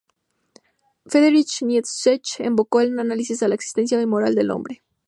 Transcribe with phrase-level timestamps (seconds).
[1.05, 4.81] Friedrich Nietzsche, evocó su análisis a la existencia y moral del hombre.